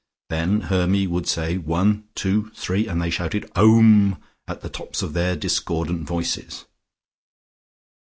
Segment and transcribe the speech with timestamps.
[0.31, 5.13] Then Hermy would say One, Two, Three, and they shouted "Om" at the tops of
[5.13, 6.65] their discordant voices.